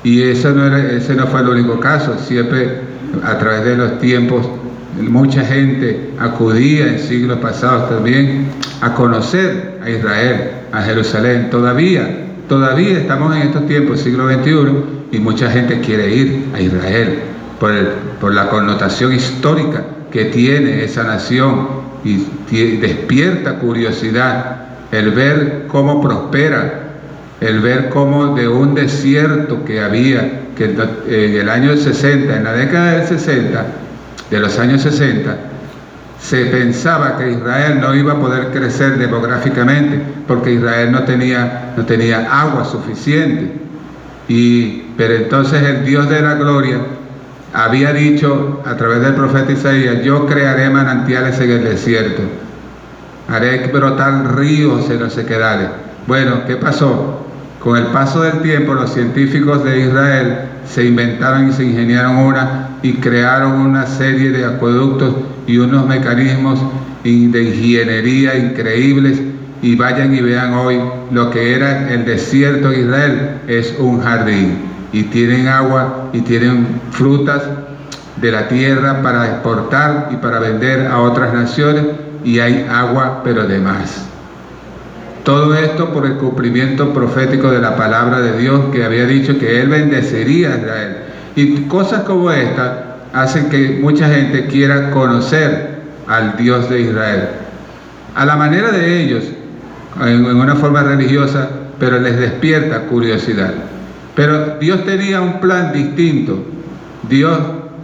[0.04, 2.80] Y eso no era, ese no fue el único caso, siempre
[3.24, 4.46] a través de los tiempos
[5.00, 8.46] mucha gente acudía en siglos pasados también
[8.80, 11.48] a conocer a Israel, a Jerusalén.
[11.50, 17.20] Todavía, todavía estamos en estos tiempos, siglo XXI, y mucha gente quiere ir a Israel
[17.60, 17.72] por,
[18.20, 21.68] por la connotación histórica que tiene esa nación
[22.04, 26.82] y despierta curiosidad el ver cómo prospera,
[27.40, 32.52] el ver cómo de un desierto que había, que en el año 60, en la
[32.52, 33.66] década del 60,
[34.30, 35.36] de los años 60,
[36.28, 41.86] se pensaba que Israel no iba a poder crecer demográficamente porque Israel no tenía, no
[41.86, 43.52] tenía agua suficiente.
[44.26, 46.78] Y, pero entonces el Dios de la gloria
[47.54, 52.22] había dicho a través del profeta Isaías, yo crearé manantiales en el desierto,
[53.28, 55.68] haré brotar ríos en los sequedales.
[56.08, 57.24] Bueno, ¿qué pasó?
[57.66, 60.38] Con el paso del tiempo, los científicos de Israel
[60.72, 65.16] se inventaron y se ingeniaron una y crearon una serie de acueductos
[65.48, 66.60] y unos mecanismos
[67.02, 69.20] de ingeniería increíbles.
[69.62, 70.78] Y vayan y vean hoy
[71.10, 74.58] lo que era el desierto de Israel, es un jardín
[74.92, 77.42] y tienen agua y tienen frutas
[78.22, 81.84] de la tierra para exportar y para vender a otras naciones.
[82.22, 84.06] Y hay agua pero de más.
[85.26, 89.60] Todo esto por el cumplimiento profético de la palabra de Dios que había dicho que
[89.60, 90.96] Él bendecería a Israel.
[91.34, 97.28] Y cosas como esta hacen que mucha gente quiera conocer al Dios de Israel.
[98.14, 99.24] A la manera de ellos,
[100.00, 101.48] en, una forma religiosa,
[101.80, 103.52] pero les despierta curiosidad.
[104.14, 106.38] Pero Dios tenía un plan distinto.
[107.08, 107.36] Dios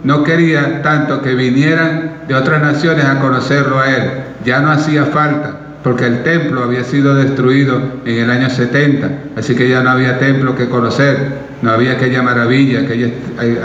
[0.05, 4.11] no quería tanto que vinieran de otras naciones a conocerlo a Él.
[4.45, 9.53] Ya no hacía falta porque el templo había sido destruido en el año 70, así
[9.53, 13.07] que ya no había templo que conocer, no había aquella maravilla, aquella
[13.41, 13.57] eh,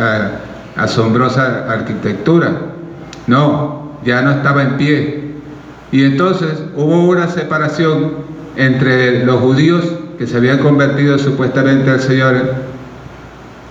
[0.77, 2.51] asombrosa arquitectura,
[3.29, 5.29] no, ya no estaba en pie.
[5.93, 8.15] Y entonces hubo una separación
[8.57, 9.85] entre los judíos
[10.19, 12.35] que se habían convertido supuestamente al Señor,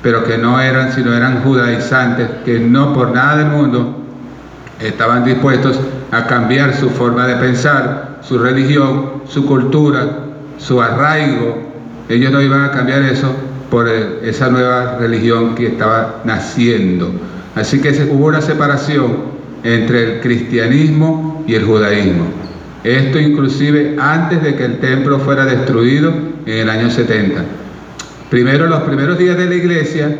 [0.01, 4.03] pero que no eran, sino eran judaizantes, que no por nada del mundo
[4.79, 5.79] estaban dispuestos
[6.11, 10.19] a cambiar su forma de pensar, su religión, su cultura,
[10.57, 11.57] su arraigo.
[12.09, 13.33] Ellos no iban a cambiar eso
[13.69, 17.11] por esa nueva religión que estaba naciendo.
[17.55, 22.25] Así que hubo una separación entre el cristianismo y el judaísmo.
[22.83, 26.13] Esto inclusive antes de que el templo fuera destruido
[26.45, 27.43] en el año 70.
[28.29, 30.15] Primero, los primeros días de la iglesia,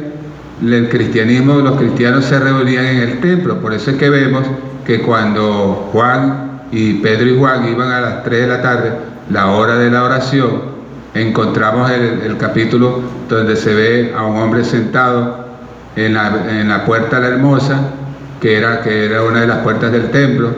[0.62, 3.60] el cristianismo, los cristianos se reunían en el templo.
[3.60, 4.44] Por eso es que vemos
[4.86, 8.92] que cuando Juan y Pedro y Juan iban a las 3 de la tarde,
[9.30, 10.78] la hora de la oración,
[11.14, 15.46] encontramos el, capítulo donde se ve a un hombre sentado
[15.96, 17.80] en la, puerta de la hermosa,
[18.40, 20.50] que era, que era una de las puertas del templo.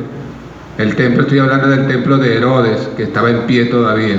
[0.77, 4.17] El templo, estoy hablando del templo de Herodes, que estaba en pie todavía.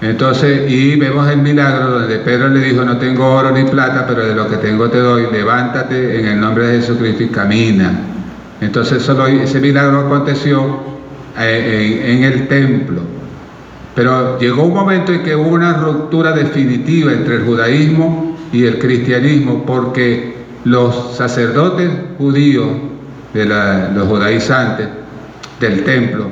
[0.00, 4.26] Entonces, y vemos el milagro donde Pedro le dijo, no tengo oro ni plata, pero
[4.26, 8.15] de lo que tengo te doy, levántate en el nombre de Jesucristo y camina.
[8.60, 10.80] Entonces solo ese milagro aconteció
[11.38, 13.02] eh, en, el templo.
[13.94, 18.78] Pero llegó un momento en que hubo una ruptura definitiva entre el judaísmo y el
[18.78, 22.68] cristianismo, porque los sacerdotes judíos,
[23.34, 24.88] de los judaizantes
[25.60, 26.28] del templo,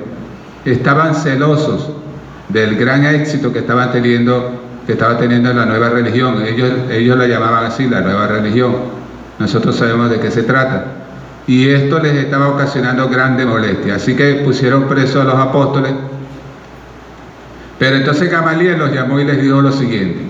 [0.65, 1.91] estaban celosos
[2.49, 3.61] del gran éxito que
[3.93, 4.53] teniendo,
[4.87, 6.43] que estaba teniendo la nueva religión.
[6.47, 8.75] Ellos, ellos la llamaban así, la nueva religión.
[9.39, 11.04] Nosotros sabemos de qué se trata.
[11.47, 13.97] Y esto les estaba ocasionando grande molestia.
[13.97, 15.93] Así que pusieron presos a los apóstoles.
[17.79, 20.21] Pero entonces Gamaliel los llamó y les dijo lo siguiente.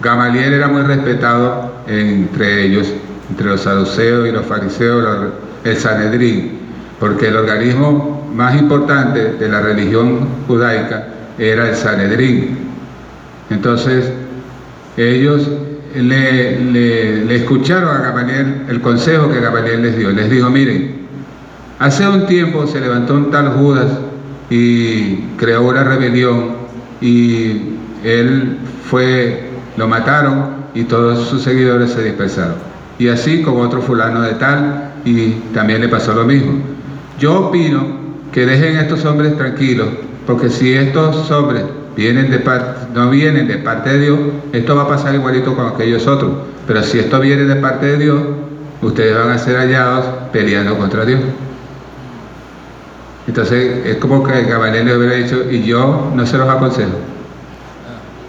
[0.00, 2.92] Gamaliel era muy respetado entre ellos,
[3.30, 5.32] entre los saduceos y los fariseos,
[5.64, 6.58] el Sanedrín,
[7.00, 11.08] porque el organismo más importante de la religión judaica
[11.38, 12.58] era el Sanedrín.
[13.50, 14.12] Entonces,
[14.96, 15.48] ellos
[15.94, 20.10] le, escucharon a Gamaliel el consejo que Gamaliel les dio.
[20.10, 20.96] Les dijo, miren,
[21.78, 23.90] hace un tiempo se levantó un tal Judas
[24.50, 26.56] y creó una rebelión
[27.00, 27.62] y
[28.04, 32.56] él fue, lo mataron y todos sus seguidores se dispersaron.
[32.98, 36.54] Y así con otro fulano de tal y también le pasó lo mismo.
[37.18, 37.98] Yo opino
[38.32, 39.88] que dejen a estos hombres tranquilos
[40.26, 41.64] porque si estos hombres
[41.98, 42.40] vienen de
[42.94, 44.18] no vienen de parte de Dios,
[44.52, 46.30] esto va a pasar igualito con aquellos otros.
[46.64, 48.20] Pero si esto viene de parte de Dios,
[48.80, 51.18] ustedes van a ser hallados peleando contra Dios.
[53.26, 56.98] Entonces es como que Gabriel le hubiera dicho, y yo no se los aconsejo,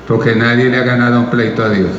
[0.07, 1.91] porque nadie le ha ganado un pleito a Dios.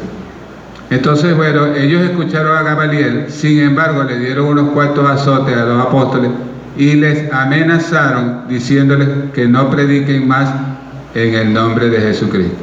[0.90, 5.86] Entonces, bueno, ellos escucharon a Gamaliel, sin embargo, le dieron unos cuantos azotes a los
[5.86, 6.32] apóstoles
[6.76, 10.52] y les amenazaron diciéndoles que no prediquen más
[11.14, 12.56] en el nombre de Jesucristo.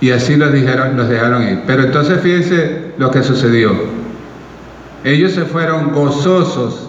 [0.00, 1.60] Y así los, dijeron, los dejaron ir.
[1.66, 3.72] Pero entonces fíjense lo que sucedió.
[5.04, 6.88] Ellos se fueron gozosos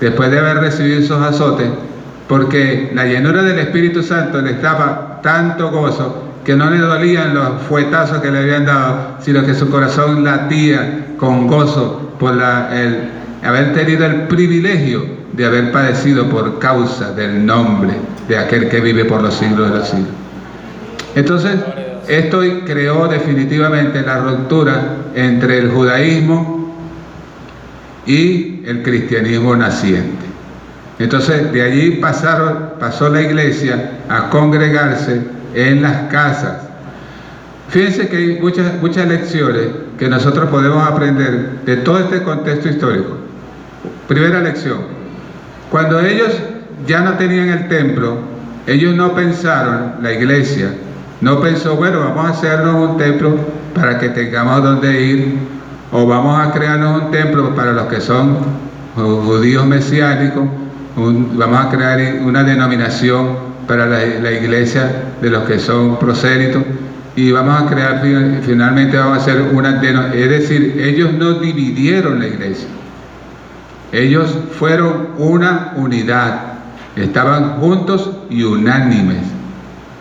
[0.00, 1.68] después de haber recibido esos azotes,
[2.28, 7.62] porque la llenura del Espíritu Santo les daba tanto gozo que no le dolían los
[7.68, 14.06] fuetazos que le habían dado, sino que su corazón latía con gozo por haber tenido
[14.06, 17.92] el privilegio de haber padecido por causa del nombre
[18.28, 20.23] de aquel que vive por los siglos de los siglos.
[21.14, 21.52] Entonces,
[22.08, 26.74] esto creó definitivamente la ruptura entre el judaísmo
[28.06, 30.24] y el cristianismo naciente.
[30.98, 35.22] Entonces, de allí pasó la iglesia a congregarse
[35.54, 36.68] en las casas.
[37.68, 39.66] Fíjense que hay muchas, muchas lecciones
[39.98, 43.16] que nosotros podemos aprender de todo este contexto histórico.
[44.06, 44.78] Primera lección,
[45.70, 46.32] cuando ellos
[46.86, 48.18] ya no tenían el templo,
[48.66, 50.68] ellos no pensaron, la iglesia,
[51.24, 53.34] no pensó, bueno, vamos a hacernos un templo
[53.74, 55.38] para que tengamos donde ir,
[55.90, 58.36] o vamos a crearnos un templo para los que son
[58.94, 60.44] judíos mesiánicos,
[60.94, 66.62] vamos a crear una denominación para la, iglesia de los que son prosélitos,
[67.16, 68.02] y vamos a crear,
[68.42, 69.80] finalmente vamos a hacer una,
[70.12, 72.68] es decir, ellos no dividieron la iglesia,
[73.92, 76.40] ellos fueron una unidad,
[76.96, 79.43] estaban juntos y unánimes.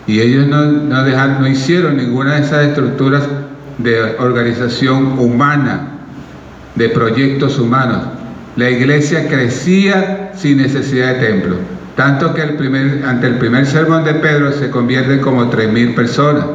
[0.06, 3.24] Y ellos no, dejaron, no hicieron ninguna de esas estructuras
[3.78, 5.88] de organización humana,
[6.76, 7.99] de proyectos humanos.
[8.56, 11.56] La iglesia crecía sin necesidad de templo.
[11.95, 16.45] Tanto que ante el primer sermón de Pedro se convierten como 3.000 personas.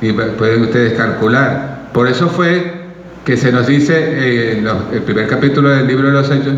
[0.00, 1.88] Y pueden ustedes calcular.
[1.92, 2.78] Por eso fue
[3.24, 6.54] que se nos dice eh, en el primer capítulo del libro de los Hechos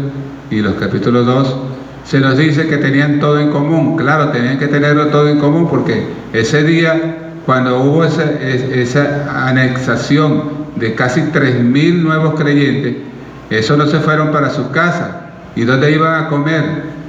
[0.50, 1.56] y los capítulos 2,
[2.04, 3.96] se nos dice que tenían todo en común.
[3.96, 10.94] Claro, tenían que tenerlo todo en común porque ese día, cuando hubo esa, anexación de
[10.94, 12.96] casi 3.000 nuevos creyentes,
[13.50, 15.10] esos no se fueron para sus casas.
[15.56, 16.64] ¿Y dónde iban a comer?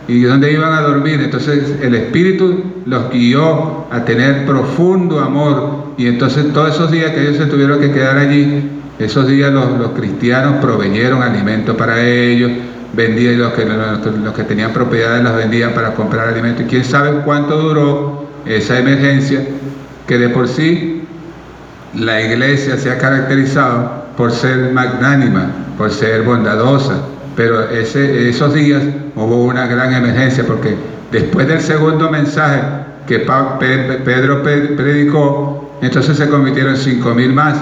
[0.07, 1.21] ¿Y dónde iban a dormir?
[1.21, 5.93] Entonces el Espíritu los guió a tener profundo amor.
[5.97, 8.69] Y entonces todos esos días que ellos se tuvieron que quedar allí,
[8.99, 12.51] esos días los, cristianos proveyeron alimento para ellos,
[12.93, 16.63] vendían los que, los, que tenían propiedades los vendían para comprar alimento.
[16.63, 19.45] Y quién sabe cuánto duró esa emergencia,
[20.07, 21.03] que de por sí
[21.93, 26.95] la iglesia se ha caracterizado por ser magnánima, por ser bondadosa,
[27.35, 28.83] pero esos días
[29.15, 30.75] hubo una gran emergencia porque
[31.11, 32.61] después del segundo mensaje
[33.07, 37.55] que Pedro predicó, entonces se convirtieron en cinco mil más.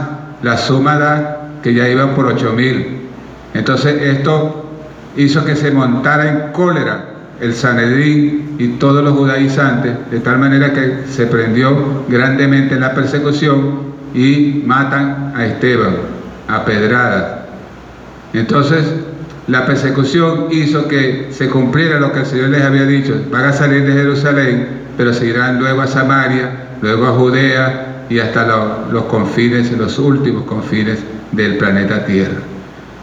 [0.43, 3.07] La suma da que ya iban por ocho mil.
[3.53, 4.68] Entonces esto
[5.16, 7.05] hizo que se montara en cólera
[7.39, 12.93] el Sanedrín y todos los judaizantes, de tal manera que se prendió grandemente en la
[12.93, 15.95] persecución y matan a Esteban
[16.47, 17.39] a pedradas.
[18.34, 18.84] Entonces,
[19.47, 23.53] la persecución hizo que se cumpliera lo que el Señor les había dicho, van a
[23.53, 26.49] salir de Jerusalén, pero se irán luego a Samaria,
[26.82, 30.99] luego a Judea y hasta los, los confines, los últimos confines
[31.32, 32.48] del planeta Tierra.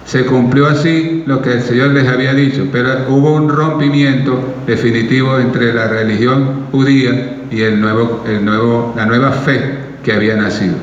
[0.07, 5.37] Se cumplió así lo que el Señor les había dicho, pero hubo un rompimiento definitivo
[5.39, 10.77] entre la religión judía y el nuevo, el nuevo, la nueva fe que había nacido.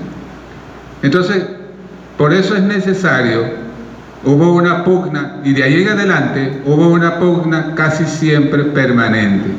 [1.02, 1.46] Entonces,
[2.18, 3.46] por eso es necesario,
[4.26, 9.52] hubo una pugna, y de ahí en adelante hubo una pugna casi siempre permanente.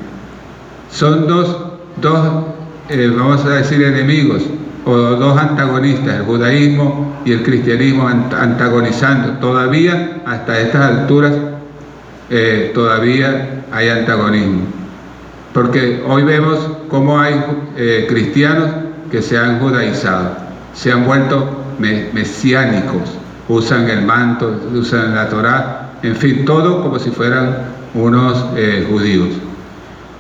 [0.91, 1.57] Son dos,
[2.03, 2.45] dos
[2.91, 4.43] eh, vamos a decir, enemigos
[4.85, 9.39] o dos antagonistas, el judaísmo y el cristianismo antagonizando.
[9.39, 11.33] Todavía, hasta estas alturas,
[12.31, 14.63] eh, todavía hay antagonismo.
[15.53, 16.59] Porque hoy vemos
[16.89, 17.35] cómo hay
[17.77, 18.71] eh, cristianos
[19.11, 20.37] que se han judaizado,
[20.75, 23.03] se han vuelto mesiánicos,
[23.49, 27.57] usan el manto, usan la Torá, en fin, todo como si fueran
[27.95, 29.29] unos eh, judíos.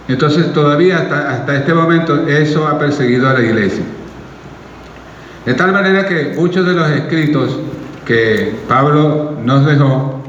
[0.07, 3.83] Entonces todavía hasta, hasta este momento eso ha perseguido a la iglesia.
[5.47, 7.59] De tal manera que muchos de los escritos
[8.07, 10.21] que Pablo nos dejó,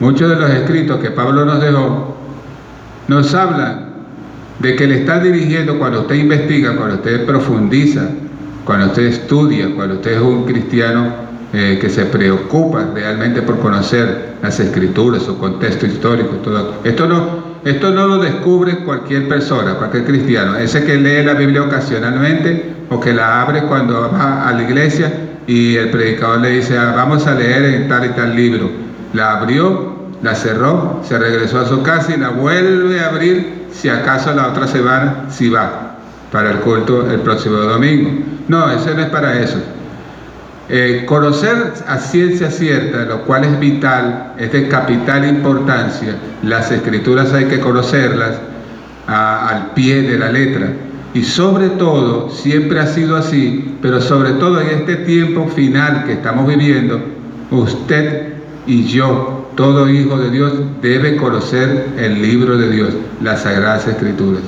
[0.00, 2.16] muchos de los escritos que Pablo nos dejó,
[3.08, 3.94] nos hablan
[4.60, 8.08] de que le está dirigiendo cuando usted investiga, cuando usted profundiza,
[8.64, 11.12] cuando usted estudia, cuando usted es un cristiano
[11.52, 16.80] eh, que se preocupa realmente por conocer las escrituras, su contexto histórico, todo.
[16.84, 20.56] Esto no, esto no lo descubre cualquier persona, cualquier cristiano.
[20.56, 25.12] Ese que lee la Biblia ocasionalmente o que la abre cuando va a la iglesia
[25.46, 28.70] y el predicador le dice, ah, vamos a leer en tal y tal libro.
[29.14, 33.88] La abrió, la cerró, se regresó a su casa y la vuelve a abrir si
[33.88, 35.96] acaso la otra semana, si va
[36.30, 38.10] para el culto el próximo domingo.
[38.48, 39.58] No, eso no es para eso.
[40.70, 47.34] Eh, conocer a ciencia cierta, lo cual es vital, es de capital importancia, las escrituras
[47.34, 48.38] hay que conocerlas
[49.06, 50.72] al pie de la letra.
[51.12, 56.14] Y sobre todo, siempre ha sido así, pero sobre todo en este tiempo final que
[56.14, 56.98] estamos viviendo,
[57.50, 58.32] usted
[58.66, 64.42] y yo, todo hijo de Dios, debe conocer el libro de Dios, las Sagradas Escrituras.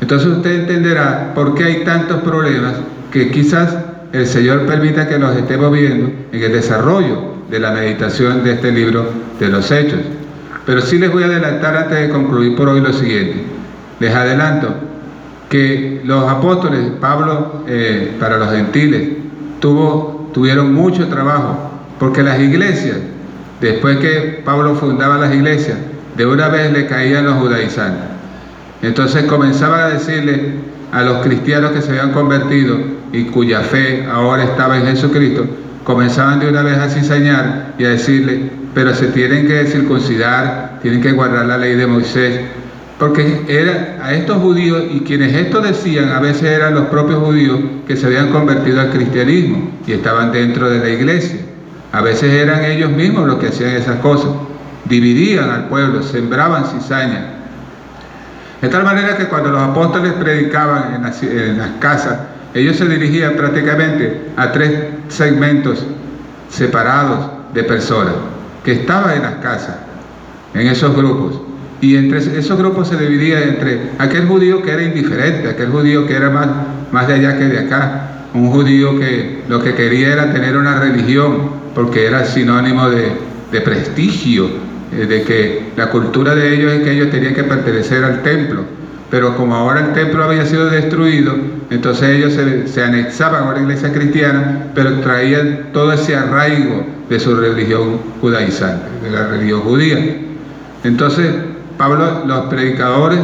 [0.00, 2.74] Entonces usted entenderá por qué hay tantos problemas
[3.10, 3.76] que quizás
[4.14, 8.70] el Señor permita que los estemos viendo en el desarrollo de la meditación de este
[8.70, 9.06] libro
[9.40, 9.98] de los Hechos.
[10.64, 13.42] Pero sí les voy a adelantar antes de concluir por hoy lo siguiente.
[13.98, 14.68] Les adelanto
[15.48, 19.08] que los apóstoles, Pablo eh, para los gentiles,
[19.58, 22.98] tuvo, tuvieron mucho trabajo, porque las iglesias,
[23.60, 25.76] después que Pablo fundaba las iglesias,
[26.16, 28.04] de una vez le caían los judaizantes.
[28.80, 30.52] Entonces comenzaban a decirle
[30.94, 32.76] a los cristianos que se habían convertido
[33.12, 35.44] y cuya fe ahora estaba en Jesucristo,
[35.82, 41.02] comenzaban de una vez a cizañar y a decirle, pero se tienen que circuncidar, tienen
[41.02, 42.40] que guardar la ley de Moisés,
[42.98, 47.58] porque era a estos judíos, y quienes esto decían, a veces eran los propios judíos
[47.88, 51.40] que se habían convertido al cristianismo y estaban dentro de la iglesia.
[51.90, 54.30] A veces eran ellos mismos los que hacían esas cosas.
[54.84, 57.33] Dividían al pueblo, sembraban cizaña.
[58.64, 62.18] De tal manera que cuando los apóstoles predicaban en las, casas,
[62.54, 64.70] ellos se dirigían prácticamente a tres
[65.08, 65.84] segmentos
[66.48, 68.14] separados de personas
[68.64, 69.76] que estaban en las casas,
[70.54, 71.42] en esos grupos.
[71.82, 76.16] Y entre esos grupos se dividía entre aquel judío que era indiferente, aquel judío que
[76.16, 76.48] era más,
[76.90, 80.80] más de allá que de acá, un judío que lo que quería era tener una
[80.80, 86.92] religión, porque era sinónimo de prestigio, eh, de que la cultura de ellos es que
[86.92, 88.62] ellos tenían que pertenecer al templo.
[89.10, 91.34] Pero como ahora el templo había sido destruido,
[91.70, 97.36] entonces ellos se, anexaban a la iglesia cristiana, pero traían todo ese arraigo de su
[97.36, 100.16] religión judaizante, de la religión judía.
[100.82, 101.32] Entonces,
[101.78, 103.20] Pablo, los predicadores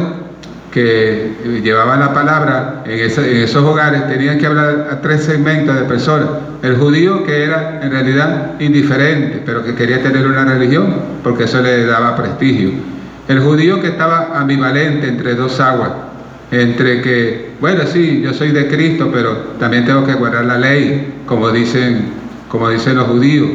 [0.71, 6.29] que llevaban la palabra en, esos hogares tenían que hablar a tres segmentos de personas.
[6.63, 11.61] El judío que era en realidad indiferente, pero que quería tener una religión, porque eso
[11.61, 12.71] le daba prestigio.
[13.27, 15.91] El judío que estaba ambivalente entre dos aguas,
[16.51, 21.15] entre que, bueno, sí, yo soy de Cristo, pero también tengo que guardar la ley,
[21.25, 22.09] como dicen,
[22.47, 23.49] como dicen los judíos.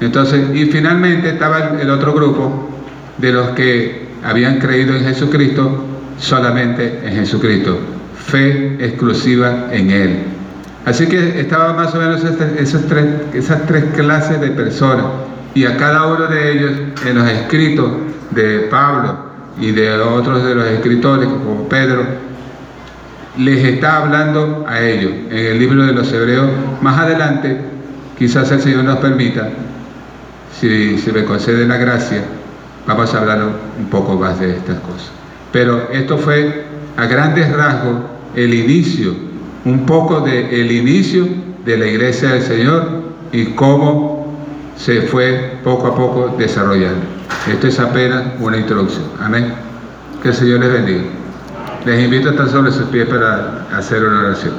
[0.00, 2.70] Entonces, y finalmente estaba el otro grupo
[3.16, 5.84] de los que habían creído en Jesucristo
[6.18, 7.78] solamente en Jesucristo,
[8.16, 10.18] fe exclusiva en Él.
[10.84, 12.86] Así que estaba más o menos este, esas
[13.66, 15.06] tres, clases de personas
[15.54, 16.72] y a cada uno de ellos
[17.04, 17.90] en los escritos
[18.30, 19.28] de Pablo
[19.60, 22.04] y de otros de los escritores como Pedro,
[23.36, 26.48] les está hablando a ellos en el libro de los Hebreos.
[26.80, 27.58] Más adelante,
[28.18, 29.48] quizás el Señor nos permita,
[30.58, 32.22] si, si me concede la gracia,
[32.86, 33.42] vamos a hablar
[33.78, 35.17] un poco más de estas cosas.
[35.52, 36.64] Pero esto fue
[36.96, 37.96] a grandes rasgos
[38.34, 39.14] el inicio,
[39.64, 41.26] un poco del el inicio
[41.64, 44.34] de la iglesia del Señor y cómo
[44.76, 47.04] se fue poco a poco desarrollando.
[47.50, 49.04] Esto es apenas una introducción.
[49.20, 49.52] Amén.
[50.22, 51.02] Que el Señor les bendiga.
[51.84, 54.54] Les invito a estar sobre sus pies para hacer una oración.